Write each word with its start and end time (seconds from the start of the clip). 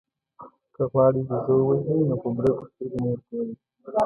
که 0.75 0.81
غواړئ 0.91 1.21
بېزو 1.27 1.53
ووژنئ 1.59 2.01
نو 2.09 2.15
په 2.21 2.29
برګو 2.37 2.63
سترګو 2.71 2.97
مه 3.03 3.11
ورګورئ. 3.15 3.53